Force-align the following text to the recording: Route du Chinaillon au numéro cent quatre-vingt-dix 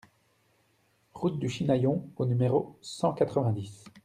Route 1.13 1.37
du 1.37 1.47
Chinaillon 1.47 2.09
au 2.17 2.25
numéro 2.25 2.75
cent 2.81 3.13
quatre-vingt-dix 3.13 3.83